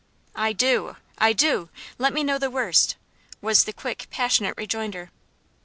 [0.35, 0.95] "I do!
[1.19, 1.69] I do!
[1.99, 2.95] let me know the worst!"
[3.39, 5.11] was the quick, passionate rejoinder.